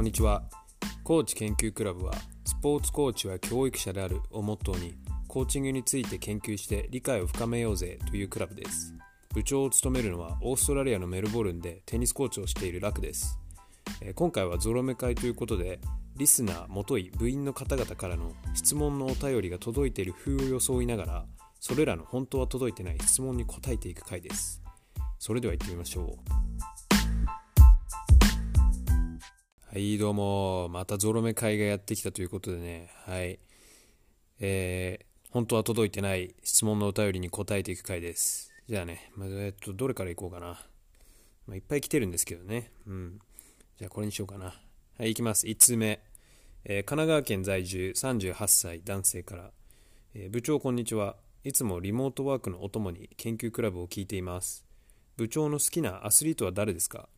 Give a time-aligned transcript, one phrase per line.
[0.00, 0.44] こんにちは。
[1.04, 2.14] コーチ研究クラブは
[2.46, 4.94] スポーツコーチは教育者であるをモットーに
[5.28, 8.94] コーチングについて研究して理解を深めようぜというクラブです。
[9.34, 13.38] 部長を務めるのはオーストラリアのメルボルンでテニスコーチをしているラクです。
[14.14, 15.80] 今回はゾロ目会ということで
[16.16, 21.26] リスナーもとい部員の方々からの質問のお便りが届いている風を装いながら
[21.60, 24.62] それらの本当は届いてない質問に答えていく回です。
[25.18, 26.79] それでは行ってみましょう。
[29.72, 32.90] はいどうもまたゾロ目会がやってきたということでね。
[33.06, 33.38] はい。
[34.40, 38.52] えー、本当は届いてない質問のお便りに答えていく回です。
[38.68, 40.60] じゃあね、まあ、えっとどれからいこうかな、
[41.46, 42.72] まあ、いっぱい来てるんですけどね。
[42.84, 43.20] うん。
[43.78, 44.46] じゃあこれにしようかな。
[44.46, 44.54] は
[45.04, 45.46] い行きます。
[45.46, 46.00] 1通目、
[46.64, 49.50] えー、神奈川県在住38歳男性から、
[50.14, 51.14] えー、部長こんにちは。
[51.44, 54.64] いつもリモートワークのお供に研究クラブを聞いています。
[55.16, 57.08] 部長の好きなアスリートは誰ですか？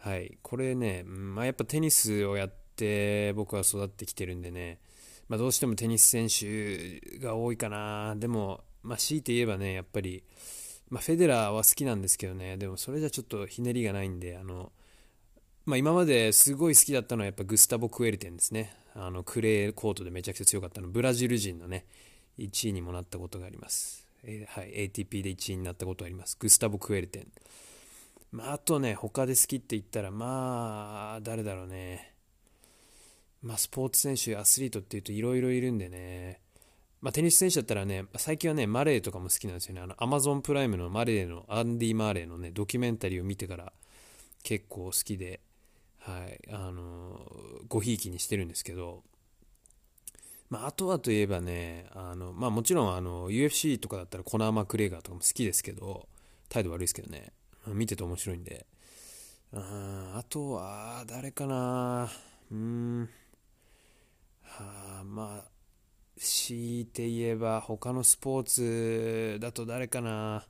[0.00, 4.78] はい、これね、まあ、やっぱテニスをやって僕は育ってきてるんでね、
[5.28, 10.24] まあ、どうしてもテニス選手が多いかな、でも、まあ、強いて言えばね、やっぱり、
[10.88, 14.72] まあ、フェデラーは好きなんですけどね、でもそれじゃちょっとひねりがないんで、あの
[15.66, 21.84] まあ、今まですごい好きだったのはやっぱグスタボ・クエルテンですね、あのクレーコートでめちゃくちゃ強かったの、ブラジル人のね、
[22.38, 24.08] 1位にもなったことがあります。
[24.24, 26.38] えー、はい、ATP で1位になったことがあります。
[26.40, 27.28] グスタボ・クエルテン。
[28.32, 32.14] まあ、あとね、他で好きって言ったら、まあ、誰だろうね。
[33.42, 36.40] まあ、スポーツ選手、アスリートっていうといろいろいるんでね。
[37.00, 39.80] まあ、テニス選手だったらね、最近はね、マレーとかも好きなんですよね。
[39.80, 43.72] あの、アマゾンプライムのマレーの、アンディ・マーレーのね、ドキュメンタリーを見てから
[44.42, 45.40] 結構好きで、
[45.98, 47.20] はい、あの、
[47.68, 49.02] ごひいきにしてるんですけど、
[50.50, 56.08] まあ、あとはといえばね、あの、まあもちろんあの、UFC とかだったらコナー・マクレーガーとかも好きですけど、
[56.48, 57.32] 態度悪いですけどね、
[57.66, 58.66] 見てて面白いんで。
[59.52, 62.08] ああとは、誰かな
[62.50, 63.08] うん。
[64.42, 65.50] はあ、まあ、
[66.16, 70.46] 強いて言えば他のスポーツだと誰かな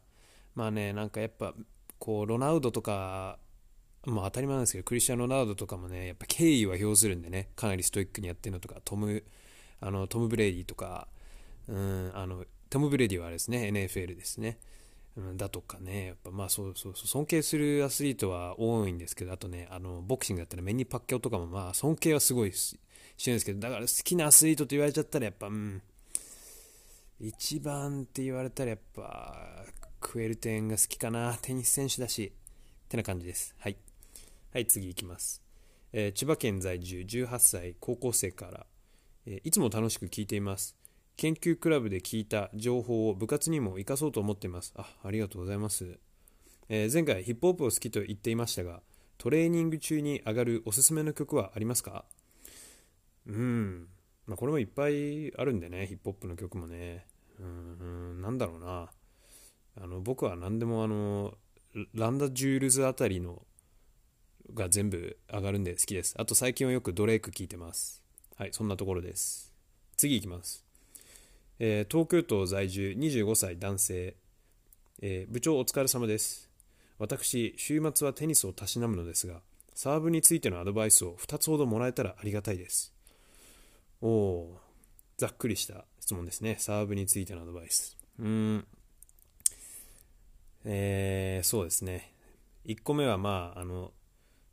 [0.55, 1.55] まあね、なんかやっぱ、
[1.99, 3.39] こう、ロナウドとか、
[4.05, 9.25] まあ当たり前なんですけど、クリスチャン・ロナウドとかもね、やっぱ敬意は表するんでね、かなりストイックにやってるのとか、トム、
[9.81, 11.09] あのトム・ブレイディとか、
[11.69, 14.59] うん、あのトム・ブレイディはあれですね、NFL ですね。
[15.37, 22.79] だとかね、やっぱまあそうそう、尊敬するアスリートは多いんですけど、あとね、あのボクシングだったらメニーパッキャオとかもまあ尊敬はすごいし
[23.17, 25.83] てるんですけど、だから好きなアスリートと言われちゃったらやっぱ、うん、
[27.21, 29.65] 一番って言われたらやっぱ、
[30.01, 32.33] クエルテンが好きかな、テニス選手だし、
[32.85, 33.55] ってな感じです。
[33.59, 33.77] はい。
[34.53, 35.43] はい、次いきます。
[35.93, 38.67] えー、千葉県在住18歳高校生から
[39.27, 40.77] えいつも楽しく聞いています。
[41.17, 44.73] 研究クラブで聞いた情報を部活にも活かそうと思っています。
[44.77, 45.99] あ、ありがとうございます。
[46.69, 48.81] えー、前回ヒップホップを好きと言っていましたが、
[49.19, 52.05] トレーニング中に上がるおすすめの曲はありますか？
[53.27, 53.89] うん。
[54.27, 57.07] まあ、これもいっぱいあるんでね、ヒップホップの曲もね。
[57.39, 58.91] うん、なんだろうな。
[59.77, 61.35] あの僕は何でもあの、
[61.95, 63.43] ランダ・ジュールズあたりの
[64.55, 66.15] が全部上がるんで好きです。
[66.19, 68.03] あと最近はよくドレイク聴いてます。
[68.37, 69.53] はい、そんなところです。
[69.97, 70.65] 次いきます。
[71.63, 74.15] えー、東京都在住25歳男性、
[75.03, 76.49] えー、部長お疲れ様です。
[76.99, 79.43] 私、週末はテニスをたしなむのですが、
[79.75, 82.95] サーブについてのアドバイスを2つほどもらえたらありがたいです。
[84.01, 84.61] おお、
[85.19, 86.57] ざっくりした質問ですね。
[86.59, 87.99] サーブについてのアドバイス。
[88.19, 88.67] うん。
[90.65, 92.15] えー、そうですね。
[92.65, 93.93] 1個目はまあ、あの、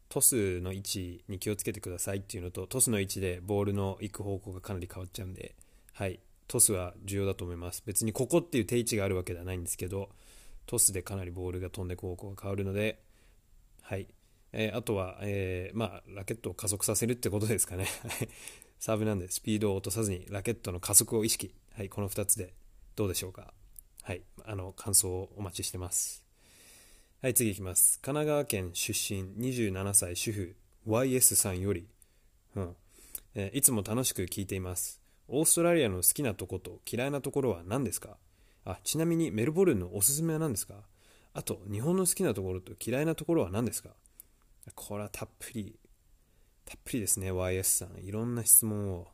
[0.10, 5.56] トスの位置に気をつけてくださいっていうのとトスの位置でボールの行く方向がかなり変わっちゃうんで、
[5.94, 7.84] はい、トスは重要だと思います。
[7.86, 10.10] 別にここっていう定位置があるわけではないんですけど
[10.68, 13.00] トスでかなりボールが飛んで方向が変わるので、
[13.82, 14.08] はい。
[14.52, 17.88] えー、あとは、えー、まあ、ラケットを加速させるってことですかね。
[18.80, 22.54] サーブなんでスピードを落とさずにラケットの加速を意識、はい、この2つで
[22.96, 23.54] どうでしょうか。
[24.04, 24.22] はい。
[24.46, 26.24] あの感想をお待ちしてます。
[27.22, 28.00] はい、次いきます。
[28.02, 30.56] 神奈川県出身27歳主婦
[30.86, 31.88] YS さんより、
[32.56, 32.76] うん。
[33.36, 35.02] えー、いつも楽しく聞いています。
[35.30, 38.18] オーストラリアの好きなとこと嫌いなところは何ですか？
[38.66, 40.76] あちなみにメルボルンのおすすめは何ですか？
[41.34, 43.90] あと、日本の好きなところと嫌いなところは何ですか？
[44.76, 45.78] これはたっぷり、
[46.66, 48.04] たっぷりですね、YS さん。
[48.04, 49.08] いろんな質問を。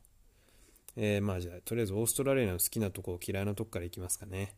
[0.96, 4.56] えー、まあじゃあ、とりあえずオーストラリアの好きなとこ、嫌いなとこからいきますかね。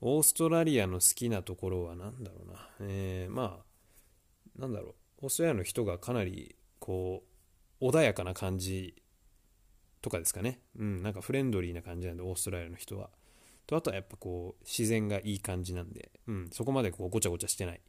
[0.00, 2.68] オーストラリアの好きなところは何だろうな？
[2.80, 5.24] えー、まあ、なんだろう。
[5.24, 7.22] オーストラリアの人がかなり、こ
[7.80, 8.99] う、穏やかな感じ
[10.02, 10.60] とかですかね。
[10.78, 13.10] うん、なんかフレンドリーな感じなんで、オーストラリアの人は。
[13.66, 17.80] と、あとはやっぱこう、自然がいい感じなんで、うん、そこまでこう、ごちゃごちゃしてないっ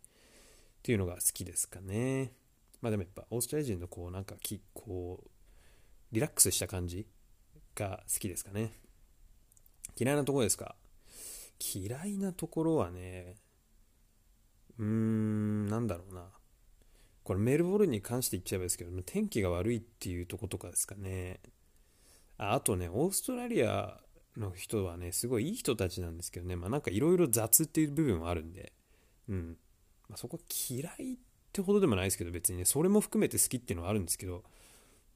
[0.83, 2.33] ていうのが好きですかね。
[2.81, 5.29] まあでもやっぱオーストラリア人のこうなんかきこう
[6.11, 7.05] リラックスした感じ
[7.75, 8.73] が好きですかね
[9.95, 10.75] 嫌いなところですか？
[11.59, 13.35] 嫌いなところはね
[14.79, 16.25] うーんなんだろうな
[17.23, 21.39] これメルボルンに関して言っちゃえばですけど天気が悪いっていうとことかですかね
[22.37, 23.99] ああとねオーストラリア
[24.37, 26.55] の人はねすごいいい人たちなんですけどね。
[26.55, 28.73] まあなんかいろいろ雑っていう部分はあるんで。
[29.29, 29.57] うん。
[30.09, 30.39] まあ、そこ
[30.69, 31.17] 嫌いっ
[31.53, 32.65] てほどでもないですけど別にね。
[32.65, 34.43] それも含めて好きっていうのはあるんですけど、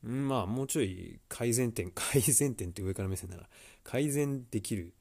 [0.03, 3.37] うん、まあもうちょい改善点 改善点って上から目線な。
[3.37, 3.49] ら
[3.83, 4.93] 改善できる、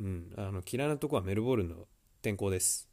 [0.00, 1.86] うん、あの嫌いなとこはメルボルンの
[2.22, 2.88] 天候です。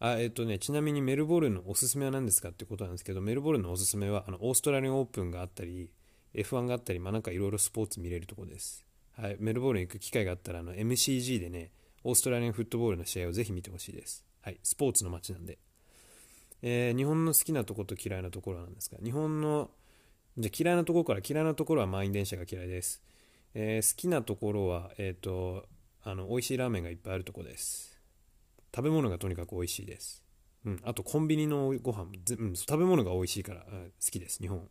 [0.00, 5.90] あえっ、とね、ちなみにメルボルンのおすすめは何ですかってことなんですけど、メルボルンのおすすめはあのオーストラリアンオープンがあったり、
[6.34, 8.84] F1 があったり、まあ、なんかいろいろスポーツ見れるとこです。
[9.16, 11.72] はい、メルボルン行く機会があったらあの MCG でね、
[12.04, 14.24] オーストラリアンフットボールの試合をぜひ見てほしいです。
[14.42, 15.58] はい、スポーツの街なんで。
[16.62, 19.70] えー、日本の好きなとこと嫌いなところなんですが、日本の、
[20.36, 23.02] じゃ嫌いなところから嫌いなところは満員電車が嫌いです。
[23.54, 25.66] えー、好きなところは、えっ、ー、と、
[26.02, 27.98] あの、美味しいラーメンがいっぱいあるとこです。
[28.74, 30.22] 食べ物がとにかく美味しいです。
[30.64, 34.68] うん、あとコンビニのご飯、うん、食べ物が美味しいから、うん、好きです、日本。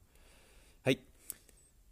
[0.84, 1.00] はい。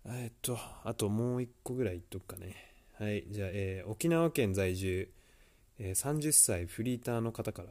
[0.08, 2.56] えっと、あともう一個ぐらい言っとくかね。
[3.00, 5.10] はい、じゃあ、えー、沖縄県在住、
[5.80, 7.70] えー、30歳フリーターの方から、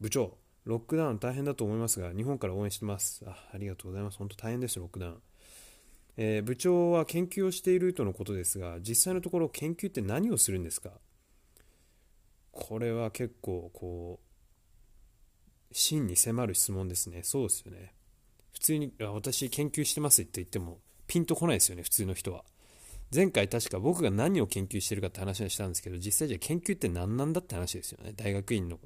[0.00, 3.22] 部長、ロックダウン大変だと思いますが、日本から応援してます。
[3.26, 4.18] あありがとうございます。
[4.18, 5.22] 本当大変です、ロックダウン。
[6.16, 10.92] えー、部長は研究をしているとのことですが、実際のところ研究って何をするんですか？
[12.52, 14.18] これは結構こ
[15.70, 17.22] う、真に迫る質問ですね。
[17.22, 17.94] そうですよね。
[18.52, 20.80] 普通に、私研究してますって言っても、
[21.10, 22.44] ピンとこないですよね、普通の人は。
[23.12, 28.12] 前回確か僕が何を研究してるかって話をしたんですけど、実際じゃあ研究って何なんだって話ですよね。
[28.14, 28.78] 大学院の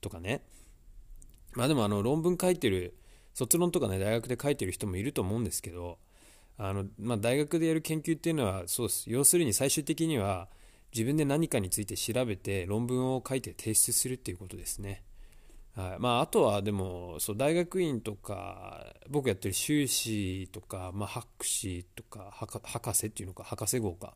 [0.00, 0.42] とかね。
[1.52, 2.96] まあでもあの論文書いてる
[3.34, 5.98] 卒論とかね大学で書いてる人もいると思うんですけど
[6.56, 10.48] あの、まあ、大学でやる研究っていうのはそうです要するに最終的には
[10.94, 15.02] 自分で何かについて調べて論文を書いて提出するっていうことですね。
[15.76, 15.96] はい。
[15.98, 24.14] まあ、あとはでもそう大学院とか僕やってる修士とか、まあ、博士とか博士っていうのか博士号か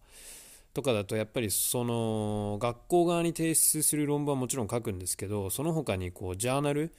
[0.72, 6.94] とかだとやっぱりその学校側に提出する論文はもちろん書くんですけどその他にこうジャーナルって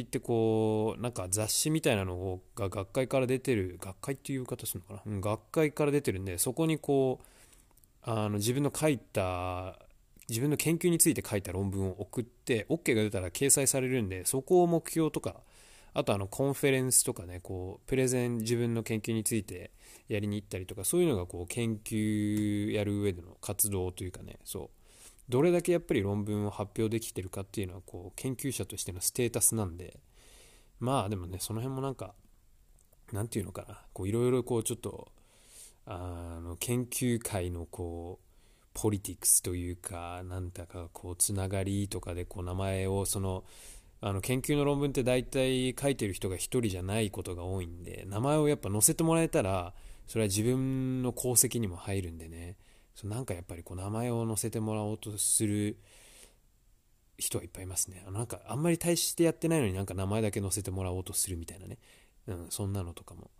[0.00, 9.78] 言ってこうなんか雑誌みたいなのが学会から出てる学会っていう言い方するのかな、うん、学会から出てるんでそこにこうあの自分の書いた
[10.28, 15.36] 自分の研究について書いた論文を送って OK が出たら掲載されるんでそこを目標とか
[15.92, 19.70] あとあのコンフェレンスとかねこうプレゼン自分の研究について
[20.08, 24.70] やりに行ったりとかそういうのがこう研究やる上での活動というかねそう。
[25.28, 29.98] どれだけやっぱり論文を発表できてるかっていうのはこう研究者としてのステータスなんで
[30.80, 32.14] まあでもねその辺もなんか
[33.12, 35.08] なんていうのかないろいろこうちょっと
[35.86, 38.33] あの研究会のこう
[38.74, 43.44] ポリティクスというかなんだかこうつながりとかでこう名前をその
[44.00, 49.72] あの研究の論文って大体書いてる人が1人じゃないことが多いんで名前をやっぱ載せてもらえたら
[50.06, 52.56] それは自分の功績にも入るんでね
[52.94, 55.78] そなんかやっぱりこう名前を載せてもらおうとする
[57.18, 58.18] 人はいっぱいいますねあの。
[58.18, 61.78] なんかあんまり大してやってないのになんか名前だけ載せてもらおうとするみたいなね。
[62.26, 63.30] うん、そんなのとかも。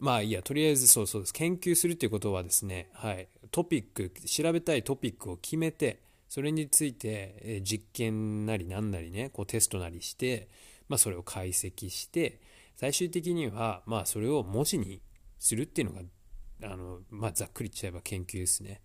[0.00, 1.32] まあいいや、とりあえずそうそうです。
[1.32, 10.48] 研究するっていうことはですね、はい、トピック、調べたいトピックを決めて、それについて、え実験なりなんなりね、こうテストなりして、
[10.88, 12.40] まあそれを解析して、
[12.76, 15.02] 最終的には、まあそれを文字に
[15.38, 18.80] するっていうのが、あの、まあざっくり言っちゃえば研究ですね。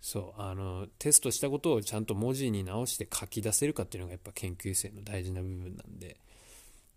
[0.00, 6.20] そうあのテストしたことをちゃんと文字に直して書き出せるかっていうのがやっぱ研究生の大事な部分なんで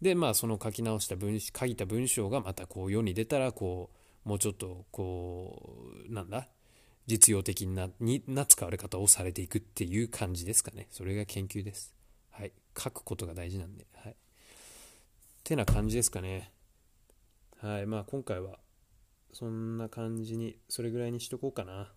[0.02, 3.90] でまあその書き直した文書いた文章がまたこう世に出たらこ
[4.26, 6.48] うもうちょっとこうなんだ
[7.08, 10.88] 実用的なにな使われ方をされていくっていう感じですかね。
[10.92, 11.96] それが研究です。
[12.30, 12.52] はい。
[12.78, 13.88] 書くことが大事なんで。
[13.96, 14.16] はい。
[15.44, 16.52] てな感じですかね。
[17.62, 17.88] はい。
[17.88, 18.60] まあ今回は
[19.34, 21.92] そんな感じにそれぐらいにしとこうかな。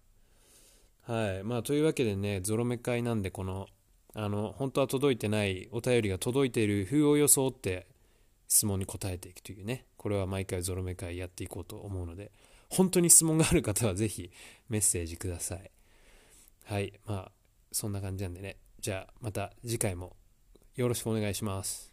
[1.03, 1.43] はい。
[1.43, 3.67] まあ、というわけでね、ゾロ目会なんで、この、
[4.15, 7.89] あの、本当は届いてないお便りが届いている風を装って
[8.53, 12.31] 質問に答えていくというね、これは毎回ゾロ目会やっていこうと思うので、
[12.69, 14.31] 本当に質問がある方はぜひ
[14.69, 15.71] メッセージください。
[16.67, 16.93] はい。
[17.07, 17.33] まあ、
[17.73, 18.59] そんな感じなんでね。
[18.79, 20.17] じゃあ、また次回も
[20.77, 21.91] よろしくお願いします。